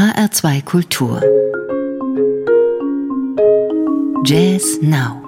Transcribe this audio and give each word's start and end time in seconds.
HR2 0.00 0.64
Kultur. 0.64 1.20
Jazz 4.24 4.78
Now. 4.80 5.22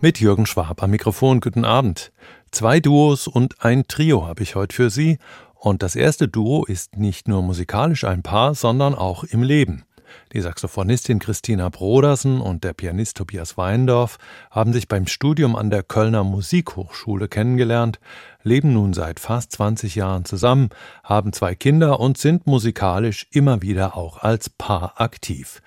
Mit 0.00 0.18
Jürgen 0.18 0.44
Schwab 0.44 0.82
am 0.82 0.90
Mikrofon, 0.90 1.38
guten 1.38 1.64
Abend. 1.64 2.10
Zwei 2.50 2.80
Duos 2.80 3.28
und 3.28 3.64
ein 3.64 3.86
Trio 3.86 4.26
habe 4.26 4.42
ich 4.42 4.56
heute 4.56 4.74
für 4.74 4.90
Sie. 4.90 5.18
Und 5.54 5.84
das 5.84 5.94
erste 5.94 6.26
Duo 6.26 6.64
ist 6.64 6.96
nicht 6.96 7.28
nur 7.28 7.42
musikalisch 7.42 8.02
ein 8.02 8.24
Paar, 8.24 8.56
sondern 8.56 8.96
auch 8.96 9.22
im 9.22 9.44
Leben. 9.44 9.84
Die 10.32 10.40
Saxophonistin 10.40 11.18
Christina 11.18 11.68
Brodersen 11.68 12.40
und 12.40 12.64
der 12.64 12.72
Pianist 12.72 13.16
Tobias 13.16 13.56
Weindorf 13.56 14.18
haben 14.50 14.72
sich 14.72 14.88
beim 14.88 15.06
Studium 15.06 15.56
an 15.56 15.70
der 15.70 15.82
Kölner 15.82 16.24
Musikhochschule 16.24 17.28
kennengelernt, 17.28 18.00
leben 18.42 18.72
nun 18.72 18.92
seit 18.92 19.20
fast 19.20 19.52
20 19.52 19.94
Jahren 19.94 20.24
zusammen, 20.24 20.70
haben 21.04 21.32
zwei 21.32 21.54
Kinder 21.54 22.00
und 22.00 22.18
sind 22.18 22.46
musikalisch 22.46 23.26
immer 23.30 23.62
wieder 23.62 23.96
auch 23.96 24.22
als 24.22 24.50
Paar 24.50 25.00
aktiv. 25.00 25.62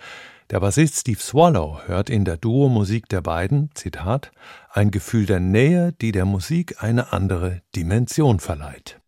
Der 0.49 0.59
Bassist 0.61 0.95
Steve 0.95 1.19
Swallow 1.19 1.81
hört 1.85 2.09
in 2.09 2.25
der 2.25 2.38
Duo-Musik 2.38 3.08
der 3.08 3.21
beiden, 3.21 3.69
Zitat, 3.75 4.31
ein 4.71 4.89
Gefühl 4.89 5.27
der 5.27 5.39
Nähe, 5.39 5.94
die 6.02 6.11
der 6.11 6.25
Musik 6.25 6.81
eine 6.81 7.13
andere 7.13 7.61
Dimension 7.75 8.39
verleiht. 8.39 8.99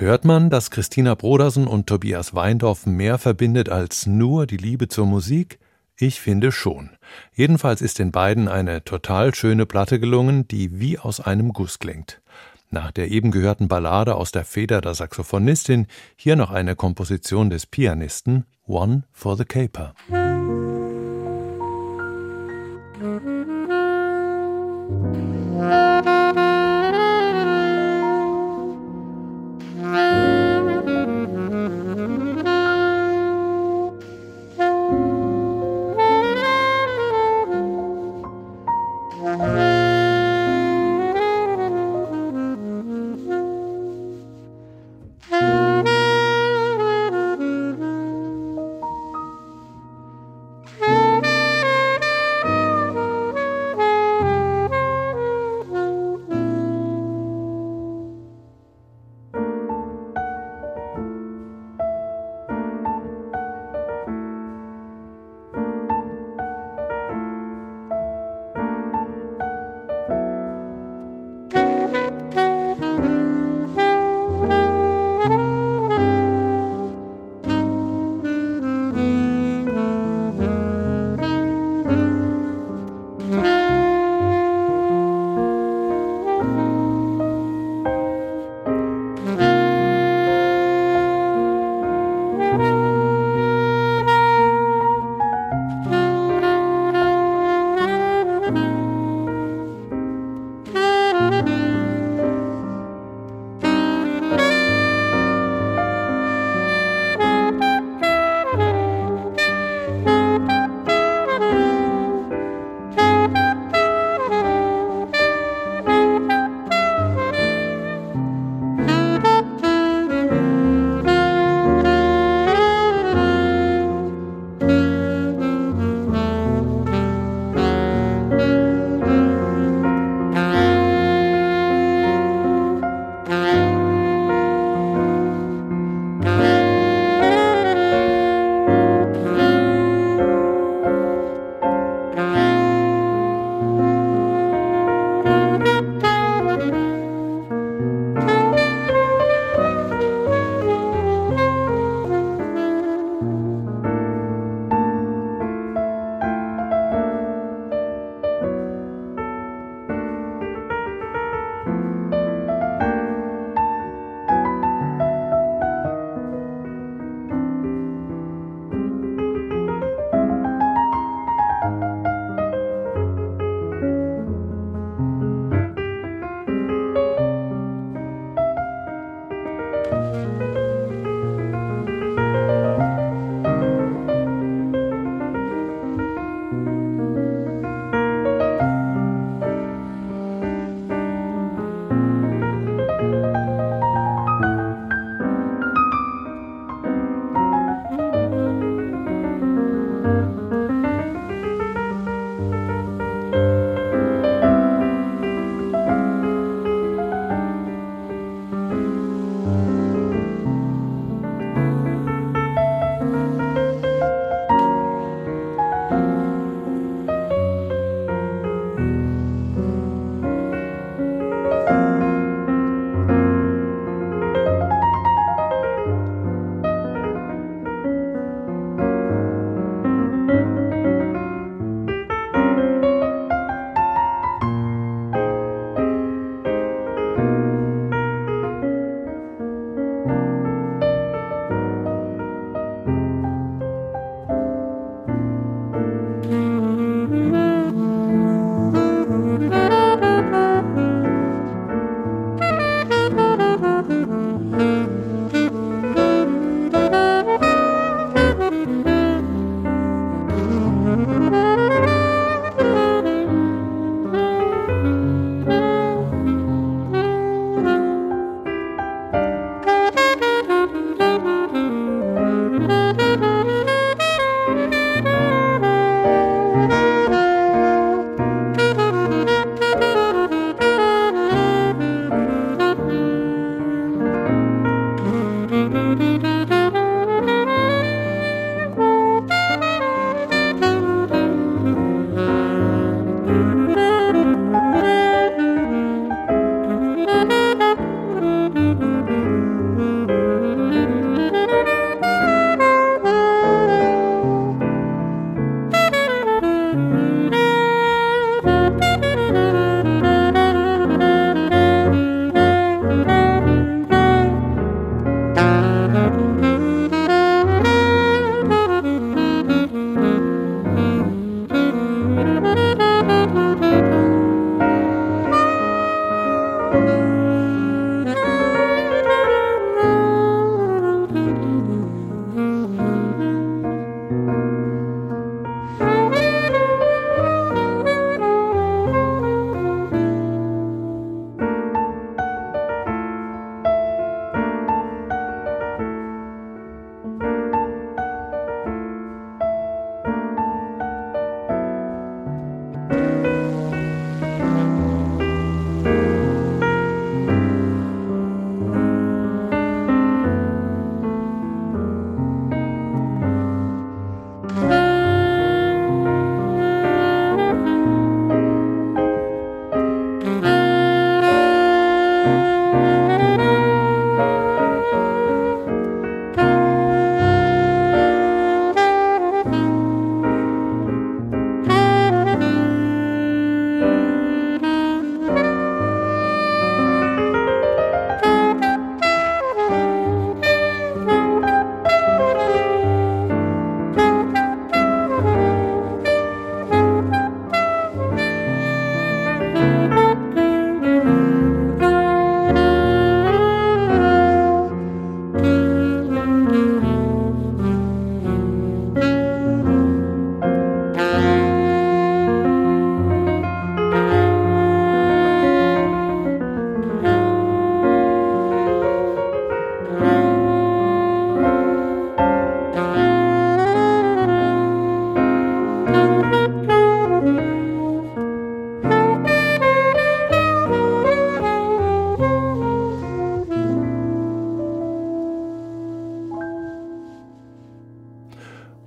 Hört 0.00 0.24
man, 0.24 0.48
dass 0.48 0.70
Christina 0.70 1.14
Brodersen 1.14 1.66
und 1.66 1.86
Tobias 1.86 2.34
Weindorf 2.34 2.86
mehr 2.86 3.18
verbindet 3.18 3.68
als 3.68 4.06
nur 4.06 4.46
die 4.46 4.56
Liebe 4.56 4.88
zur 4.88 5.04
Musik? 5.04 5.58
Ich 5.98 6.22
finde 6.22 6.52
schon. 6.52 6.88
Jedenfalls 7.34 7.82
ist 7.82 7.98
den 7.98 8.10
beiden 8.10 8.48
eine 8.48 8.82
total 8.82 9.34
schöne 9.34 9.66
Platte 9.66 10.00
gelungen, 10.00 10.48
die 10.48 10.80
wie 10.80 10.98
aus 10.98 11.20
einem 11.20 11.52
Guss 11.52 11.80
klingt. 11.80 12.22
Nach 12.70 12.92
der 12.92 13.10
eben 13.10 13.30
gehörten 13.30 13.68
Ballade 13.68 14.14
aus 14.14 14.32
der 14.32 14.46
Feder 14.46 14.80
der 14.80 14.94
Saxophonistin 14.94 15.86
hier 16.16 16.34
noch 16.34 16.50
eine 16.50 16.76
Komposition 16.76 17.50
des 17.50 17.66
Pianisten 17.66 18.46
One 18.66 19.02
for 19.12 19.36
the 19.36 19.44
Caper. 19.44 19.92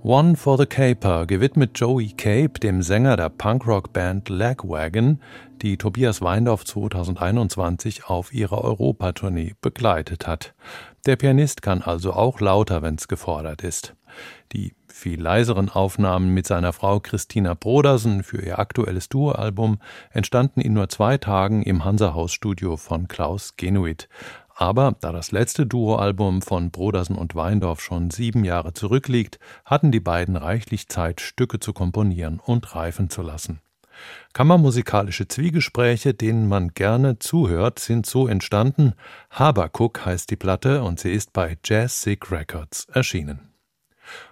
One 0.05 0.35
for 0.35 0.57
the 0.57 0.65
Caper, 0.65 1.25
gewidmet 1.25 1.79
Joey 1.79 2.09
Cape, 2.09 2.59
dem 2.59 2.81
Sänger 2.81 3.15
der 3.15 3.29
Punkrock-Band 3.29 4.27
Lagwagon, 4.27 5.21
die 5.61 5.77
Tobias 5.77 6.21
Weindorf 6.21 6.65
2021 6.65 8.09
auf 8.09 8.33
ihrer 8.33 8.65
Europatournee 8.65 9.55
begleitet 9.61 10.27
hat. 10.27 10.55
Der 11.05 11.15
Pianist 11.15 11.61
kann 11.61 11.81
also 11.81 12.11
auch 12.11 12.41
lauter, 12.41 12.81
wenn's 12.81 13.07
gefordert 13.07 13.63
ist. 13.63 13.95
Die 14.51 14.73
viel 14.87 15.21
leiseren 15.21 15.69
Aufnahmen 15.69 16.33
mit 16.33 16.47
seiner 16.47 16.73
Frau 16.73 16.99
Christina 16.99 17.53
Brodersen 17.53 18.23
für 18.23 18.41
ihr 18.41 18.59
aktuelles 18.59 19.07
Duoalbum 19.07 19.79
entstanden 20.11 20.59
in 20.59 20.73
nur 20.73 20.89
zwei 20.89 21.17
Tagen 21.17 21.63
im 21.63 21.85
Hansa-Haus-Studio 21.85 22.75
von 22.75 23.07
Klaus 23.07 23.55
Genuit. 23.55 24.09
Aber 24.55 24.95
da 24.99 25.11
das 25.11 25.31
letzte 25.31 25.65
Duoalbum 25.65 26.41
von 26.41 26.69
Brodersen 26.71 27.15
und 27.15 27.35
Weindorf 27.35 27.81
schon 27.81 28.11
sieben 28.11 28.43
Jahre 28.43 28.73
zurückliegt, 28.73 29.39
hatten 29.65 29.91
die 29.91 29.99
beiden 29.99 30.35
reichlich 30.35 30.87
Zeit, 30.87 31.21
Stücke 31.21 31.59
zu 31.59 31.73
komponieren 31.73 32.39
und 32.39 32.75
reifen 32.75 33.09
zu 33.09 33.21
lassen. 33.21 33.61
Kammermusikalische 34.33 35.27
Zwiegespräche, 35.27 36.13
denen 36.13 36.47
man 36.47 36.69
gerne 36.69 37.19
zuhört, 37.19 37.79
sind 37.79 38.05
so 38.05 38.27
entstanden. 38.27 38.93
Habakuk 39.29 40.05
heißt 40.05 40.29
die 40.29 40.35
Platte 40.35 40.83
und 40.83 40.99
sie 40.99 41.11
ist 41.11 41.33
bei 41.33 41.57
Jazz 41.63 42.01
Sick 42.01 42.31
Records 42.31 42.85
erschienen. 42.91 43.53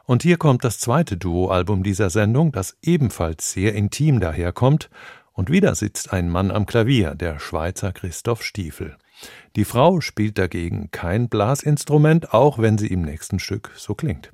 Und 0.06 0.24
hier 0.24 0.38
kommt 0.38 0.63
das 0.63 0.80
zweite 0.80 1.18
Duoalbum 1.18 1.84
dieser 1.84 2.10
Sendung, 2.10 2.51
das 2.51 2.78
ebenfalls 2.82 3.51
sehr 3.51 3.74
intim 3.74 4.20
daherkommt, 4.20 4.90
und 5.34 5.50
wieder 5.50 5.75
sitzt 5.75 6.12
ein 6.12 6.30
Mann 6.30 6.51
am 6.51 6.66
Klavier, 6.66 7.16
der 7.16 7.40
Schweizer 7.40 7.94
Christoph 7.94 8.44
Stiefel. 8.44 8.98
Die 9.56 9.66
Frau 9.66 10.01
spielt 10.01 10.38
dagegen 10.38 10.90
kein 10.92 11.30
Blasinstrument, 11.30 12.34
auch 12.34 12.60
wenn 12.60 12.78
sie 12.78 12.88
im 12.88 13.01
nächsten 13.01 13.40
Stück 13.40 13.72
so 13.75 13.96
klingt. 13.96 14.32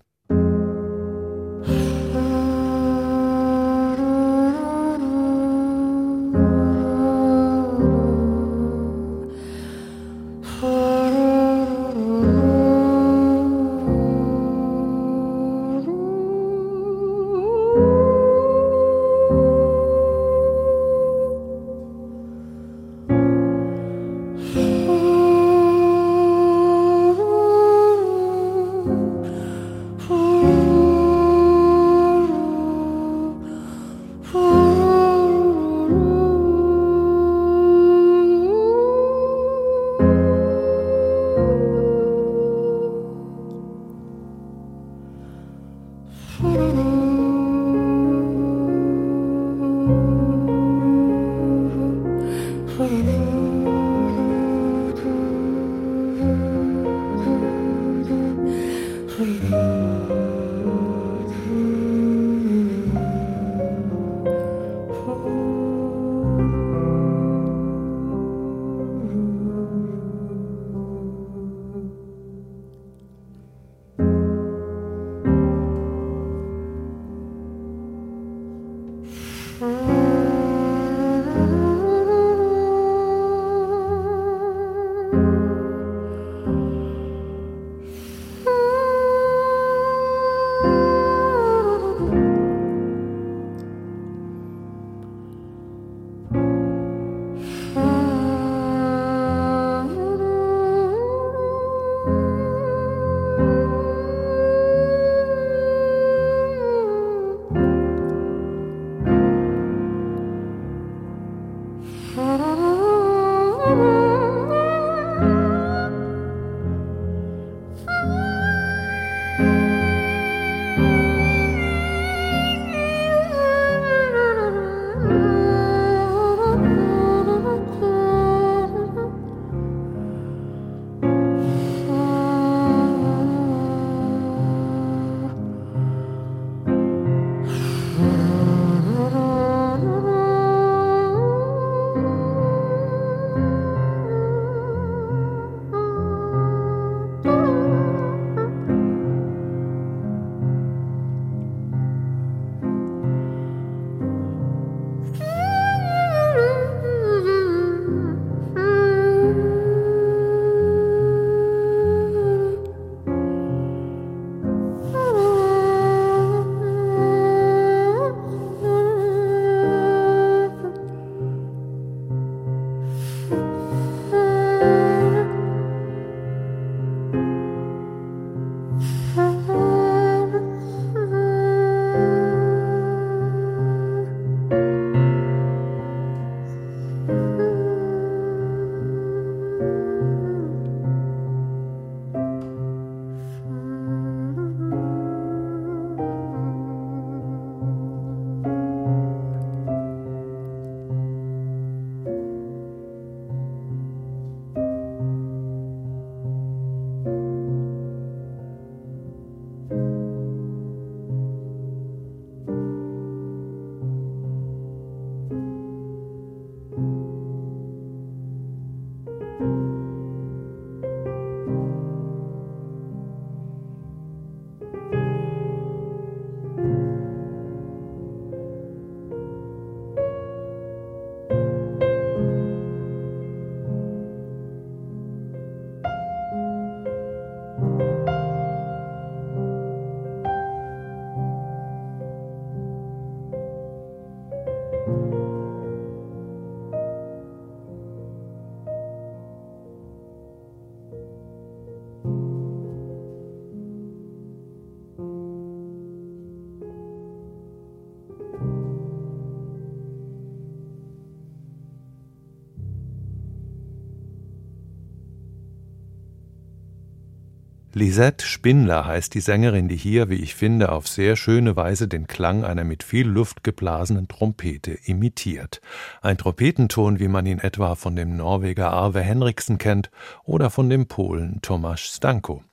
Lisette 267.78 268.26
Spindler 268.26 268.88
heißt 268.88 269.14
die 269.14 269.20
Sängerin, 269.20 269.68
die 269.68 269.76
hier, 269.76 270.10
wie 270.10 270.16
ich 270.16 270.34
finde, 270.34 270.72
auf 270.72 270.88
sehr 270.88 271.16
schöne 271.16 271.56
Weise 271.56 271.88
den 271.88 272.08
Klang 272.08 272.44
einer 272.44 272.64
mit 272.64 272.82
viel 272.82 273.08
Luft 273.08 273.44
geblasenen 273.44 274.08
Trompete 274.08 274.72
imitiert. 274.86 275.62
Ein 276.02 276.18
Trompetenton, 276.18 276.98
wie 276.98 277.08
man 277.08 277.28
ihn 277.28 277.38
etwa 277.38 277.76
von 277.76 277.96
dem 277.96 278.18
Norweger 278.18 278.72
Arve 278.72 279.02
Henriksen 279.02 279.60
kennt 279.60 279.92
oder 280.24 280.50
von 280.50 280.72
dem 280.72 280.88
Polen 280.88 281.40
Tomasz 281.44 281.82
Stanko. 281.82 282.44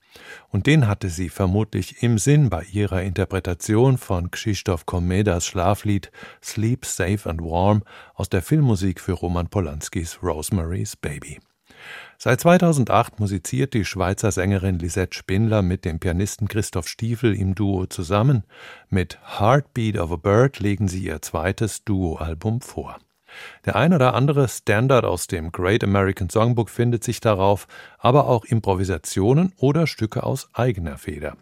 Und 0.50 0.66
den 0.66 0.86
hatte 0.88 1.08
sie 1.08 1.30
vermutlich 1.30 2.02
im 2.02 2.18
Sinn 2.18 2.50
bei 2.50 2.64
ihrer 2.64 3.00
Interpretation 3.00 3.96
von 3.96 4.30
Krzysztof 4.30 4.84
Komedas 4.84 5.46
Schlaflied 5.46 6.12
Sleep 6.42 6.84
Safe 6.84 7.30
and 7.30 7.40
Warm 7.40 7.82
aus 8.12 8.28
der 8.28 8.42
Filmmusik 8.42 9.00
für 9.00 9.12
Roman 9.12 9.48
Polanskis 9.48 10.18
Rosemary's 10.22 10.96
Baby. 10.96 11.40
Seit 12.18 12.40
2008 12.40 13.20
musiziert 13.20 13.74
die 13.74 13.84
Schweizer 13.84 14.30
Sängerin 14.30 14.78
Lisette 14.78 15.16
Spindler 15.16 15.62
mit 15.62 15.84
dem 15.84 15.98
Pianisten 15.98 16.48
Christoph 16.48 16.88
Stiefel 16.88 17.34
im 17.34 17.54
Duo 17.54 17.86
zusammen. 17.86 18.44
Mit 18.88 19.18
Heartbeat 19.38 19.98
of 19.98 20.12
a 20.12 20.16
Bird 20.16 20.60
legen 20.60 20.88
sie 20.88 21.04
ihr 21.04 21.20
zweites 21.22 21.84
Duoalbum 21.84 22.60
vor. 22.60 22.98
Der 23.64 23.76
ein 23.76 23.92
oder 23.92 24.14
andere 24.14 24.48
Standard 24.48 25.04
aus 25.04 25.26
dem 25.26 25.50
Great 25.50 25.82
American 25.82 26.30
Songbook 26.30 26.70
findet 26.70 27.02
sich 27.02 27.20
darauf, 27.20 27.66
aber 27.98 28.28
auch 28.28 28.44
Improvisationen 28.44 29.52
oder 29.56 29.86
Stücke 29.86 30.22
aus 30.22 30.48
eigener 30.52 30.98
Feder. 30.98 31.36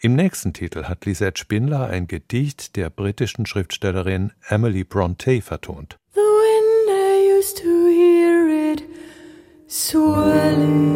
Im 0.00 0.14
nächsten 0.16 0.52
Titel 0.52 0.84
hat 0.84 1.06
Lisette 1.06 1.40
Spindler 1.40 1.86
ein 1.86 2.06
Gedicht 2.06 2.76
der 2.76 2.90
britischen 2.90 3.46
Schriftstellerin 3.46 4.32
Emily 4.48 4.84
Bronte 4.84 5.40
vertont. 5.40 5.98
Swelling 9.66 10.92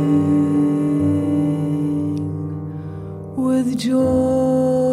with 3.37 3.78
joy 3.78 4.88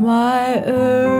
my 0.00 0.62
earth. 0.64 1.19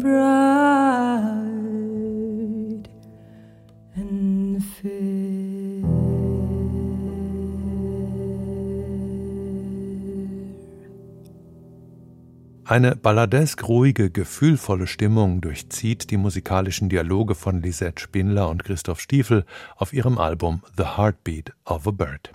bright 0.00 0.88
and 3.94 4.60
fair. 4.60 4.90
Eine 12.66 12.96
balladesk 12.96 13.68
ruhige, 13.68 14.10
gefühlvolle 14.10 14.88
Stimmung 14.88 15.40
durchzieht 15.40 16.10
die 16.10 16.16
musikalischen 16.16 16.88
Dialoge 16.88 17.36
von 17.36 17.62
Lisette 17.62 18.02
Spindler 18.02 18.48
und 18.48 18.64
Christoph 18.64 19.00
Stiefel 19.00 19.44
auf 19.76 19.92
ihrem 19.92 20.18
Album 20.18 20.62
The 20.76 20.96
Heartbeat 20.96 21.52
of 21.66 21.86
a 21.86 21.92
Bird. 21.92 22.32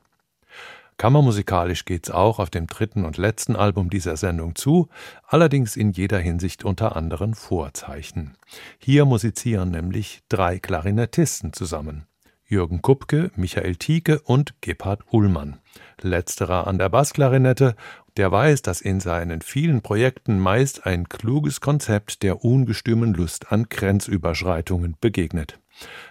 Kammermusikalisch 0.99 1.85
geht's 1.85 2.11
auch 2.11 2.39
auf 2.39 2.49
dem 2.49 2.67
dritten 2.67 3.05
und 3.05 3.15
letzten 3.15 3.55
Album 3.55 3.89
dieser 3.89 4.17
Sendung 4.17 4.55
zu, 4.55 4.89
allerdings 5.25 5.77
in 5.77 5.93
jeder 5.93 6.19
Hinsicht 6.19 6.65
unter 6.65 6.97
anderen 6.97 7.35
Vorzeichen. 7.35 8.35
Hier 8.79 9.05
musizieren 9.05 9.71
nämlich 9.71 10.19
drei 10.27 10.59
Klarinettisten 10.59 11.53
zusammen. 11.53 12.05
Jürgen 12.45 12.81
Kupke, 12.81 13.31
Michael 13.37 13.77
Tieke 13.77 14.19
und 14.19 14.55
Gebhard 14.59 15.03
Ullmann. 15.09 15.59
Letzterer 16.01 16.67
an 16.67 16.77
der 16.77 16.89
Bassklarinette, 16.89 17.77
der 18.17 18.29
weiß, 18.29 18.61
dass 18.61 18.81
in 18.81 18.99
seinen 18.99 19.41
vielen 19.41 19.81
Projekten 19.81 20.37
meist 20.37 20.85
ein 20.85 21.07
kluges 21.07 21.61
Konzept 21.61 22.23
der 22.23 22.43
ungestümen 22.43 23.13
Lust 23.13 23.53
an 23.53 23.67
Grenzüberschreitungen 23.69 24.97
begegnet. 24.99 25.59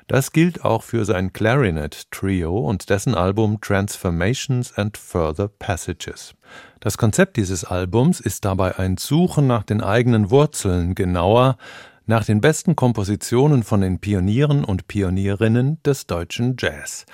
Das 0.06 0.32
gilt 0.32 0.64
auch 0.64 0.82
für 0.82 1.04
sein 1.04 1.32
Clarinet 1.32 2.10
Trio 2.10 2.58
und 2.58 2.88
dessen 2.88 3.14
Album 3.14 3.60
Transformations 3.60 4.72
and 4.76 4.96
Further 4.96 5.48
Passages. 5.48 6.34
Das 6.80 6.96
Konzept 6.96 7.36
dieses 7.36 7.64
Albums 7.64 8.20
ist 8.20 8.44
dabei 8.44 8.78
ein 8.78 8.96
Suchen 8.96 9.46
nach 9.46 9.64
den 9.64 9.82
eigenen 9.82 10.30
Wurzeln, 10.30 10.94
genauer 10.94 11.58
nach 12.06 12.24
den 12.24 12.40
besten 12.40 12.74
Kompositionen 12.74 13.62
von 13.62 13.82
den 13.82 13.98
Pionieren 13.98 14.64
und 14.64 14.88
Pionierinnen 14.88 15.82
des 15.82 16.06
deutschen 16.06 16.56
Jazz. 16.58 17.04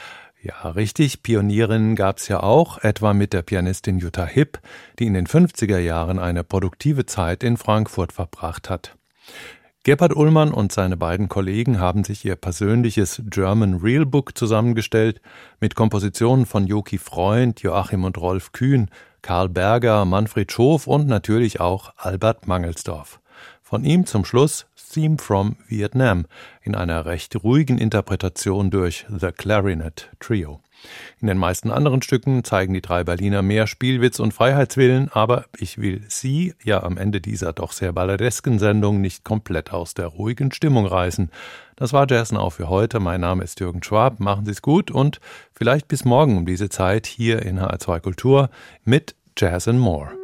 Ja, 0.40 0.68
richtig, 0.70 1.22
Pionierinnen 1.22 1.96
gab's 1.96 2.28
ja 2.28 2.42
auch, 2.42 2.78
etwa 2.78 3.14
mit 3.14 3.32
der 3.32 3.42
Pianistin 3.42 3.98
Jutta 3.98 4.26
Hipp, 4.26 4.60
die 4.98 5.06
in 5.06 5.14
den 5.14 5.26
50er 5.26 5.78
Jahren 5.78 6.18
eine 6.18 6.44
produktive 6.44 7.06
Zeit 7.06 7.42
in 7.42 7.56
Frankfurt 7.56 8.12
verbracht 8.12 8.68
hat. 8.68 8.94
Gebhard 9.86 10.16
Ullmann 10.16 10.54
und 10.54 10.72
seine 10.72 10.96
beiden 10.96 11.28
Kollegen 11.28 11.78
haben 11.78 12.04
sich 12.04 12.24
ihr 12.24 12.36
persönliches 12.36 13.20
German 13.26 13.74
Real 13.74 14.06
Book 14.06 14.34
zusammengestellt 14.34 15.20
mit 15.60 15.74
Kompositionen 15.74 16.46
von 16.46 16.66
Joki 16.66 16.96
Freund, 16.96 17.60
Joachim 17.60 18.04
und 18.04 18.16
Rolf 18.16 18.52
Kühn, 18.52 18.88
Karl 19.20 19.50
Berger, 19.50 20.06
Manfred 20.06 20.50
Schof 20.50 20.86
und 20.86 21.06
natürlich 21.06 21.60
auch 21.60 21.92
Albert 21.98 22.48
Mangelsdorf. 22.48 23.20
Von 23.60 23.84
ihm 23.84 24.06
zum 24.06 24.24
Schluss 24.24 24.64
Theme 24.94 25.18
from 25.18 25.56
Vietnam 25.68 26.24
in 26.62 26.74
einer 26.74 27.04
recht 27.04 27.44
ruhigen 27.44 27.76
Interpretation 27.76 28.70
durch 28.70 29.04
The 29.10 29.32
Clarinet 29.32 30.08
Trio. 30.18 30.63
In 31.20 31.26
den 31.26 31.38
meisten 31.38 31.70
anderen 31.70 32.02
Stücken 32.02 32.44
zeigen 32.44 32.74
die 32.74 32.82
drei 32.82 33.04
Berliner 33.04 33.42
mehr 33.42 33.66
Spielwitz 33.66 34.18
und 34.18 34.32
Freiheitswillen, 34.32 35.10
aber 35.12 35.46
ich 35.56 35.78
will 35.78 36.02
Sie 36.08 36.54
ja 36.62 36.82
am 36.82 36.98
Ende 36.98 37.20
dieser 37.20 37.52
doch 37.52 37.72
sehr 37.72 37.92
balladesken 37.92 38.58
Sendung 38.58 39.00
nicht 39.00 39.24
komplett 39.24 39.72
aus 39.72 39.94
der 39.94 40.06
ruhigen 40.06 40.52
Stimmung 40.52 40.86
reißen. 40.86 41.30
Das 41.76 41.92
war 41.92 42.06
Jazz 42.08 42.32
Now 42.32 42.50
für 42.50 42.68
heute. 42.68 43.00
Mein 43.00 43.20
Name 43.20 43.42
ist 43.44 43.60
Jürgen 43.60 43.82
Schwab. 43.82 44.20
Machen 44.20 44.44
Sie 44.44 44.52
es 44.52 44.62
gut 44.62 44.90
und 44.90 45.20
vielleicht 45.52 45.88
bis 45.88 46.04
morgen 46.04 46.36
um 46.36 46.46
diese 46.46 46.68
Zeit 46.68 47.06
hier 47.06 47.42
in 47.42 47.58
HR2 47.58 48.00
Kultur 48.00 48.50
mit 48.84 49.14
Jazz 49.36 49.66
and 49.66 49.80
More. 49.80 50.23